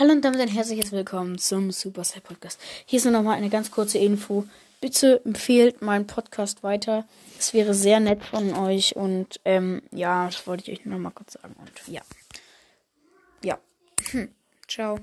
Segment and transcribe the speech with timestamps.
[0.00, 2.58] Hallo und damit ein herzliches Willkommen zum Super Podcast.
[2.86, 4.46] Hier ist nur noch mal eine ganz kurze Info.
[4.80, 7.04] Bitte empfehlt meinen Podcast weiter.
[7.38, 11.02] Es wäre sehr nett von euch und ähm, ja, das wollte ich euch nur noch
[11.02, 12.00] mal kurz sagen und ja.
[13.44, 13.58] Ja.
[14.12, 14.30] Hm.
[14.66, 14.98] Ciao.